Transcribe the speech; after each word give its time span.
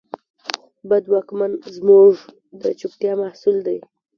بد 0.89 1.03
واکمن 1.13 1.51
زموږ 1.75 2.11
د 2.61 2.63
چوپتیا 2.79 3.13
محصول 3.23 3.57
دی. 3.67 3.77